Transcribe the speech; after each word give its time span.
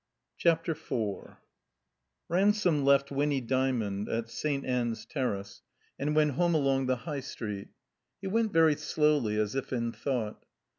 CHAPTER 0.39 0.71
IV 0.71 1.35
RANSOME 2.27 2.83
left 2.83 3.11
Winny 3.11 3.39
Dymond 3.39 4.09
at 4.09 4.31
St. 4.31 4.65
Ann's 4.65 5.05
Terrace, 5.05 5.61
and 5.99 6.15
went 6.15 6.31
home 6.31 6.55
along 6.55 6.87
the 6.87 6.95
High 7.05 7.19
Street. 7.19 7.67
He 8.19 8.25
went 8.25 8.51
very 8.51 8.75
slowly, 8.75 9.37
as 9.37 9.53
if 9.53 9.71
in 9.71 9.91
thought. 9.91 10.43